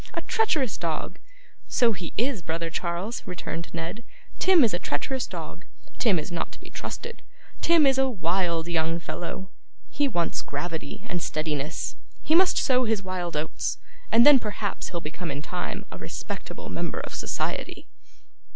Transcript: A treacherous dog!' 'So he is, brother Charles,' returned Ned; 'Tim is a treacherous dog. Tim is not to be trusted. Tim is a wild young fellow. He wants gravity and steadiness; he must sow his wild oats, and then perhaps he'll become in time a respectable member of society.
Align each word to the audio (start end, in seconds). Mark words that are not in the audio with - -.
A 0.15 0.21
treacherous 0.21 0.77
dog!' 0.79 1.19
'So 1.67 1.91
he 1.91 2.11
is, 2.17 2.41
brother 2.41 2.71
Charles,' 2.71 3.21
returned 3.27 3.71
Ned; 3.71 4.03
'Tim 4.39 4.63
is 4.63 4.73
a 4.73 4.79
treacherous 4.79 5.27
dog. 5.27 5.63
Tim 5.99 6.17
is 6.17 6.31
not 6.31 6.51
to 6.53 6.59
be 6.59 6.71
trusted. 6.71 7.21
Tim 7.61 7.85
is 7.85 7.99
a 7.99 8.09
wild 8.09 8.67
young 8.67 8.99
fellow. 8.99 9.51
He 9.91 10.07
wants 10.07 10.41
gravity 10.41 11.05
and 11.07 11.21
steadiness; 11.21 11.97
he 12.23 12.33
must 12.33 12.57
sow 12.57 12.85
his 12.85 13.03
wild 13.03 13.37
oats, 13.37 13.77
and 14.11 14.25
then 14.25 14.39
perhaps 14.39 14.89
he'll 14.89 15.01
become 15.01 15.29
in 15.29 15.43
time 15.43 15.85
a 15.91 15.99
respectable 15.99 16.69
member 16.69 17.01
of 17.01 17.13
society. 17.13 17.85